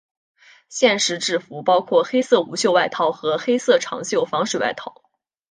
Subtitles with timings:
[0.67, 4.99] 现时制服包括黑色无袖外套和黑色长袖防水外套。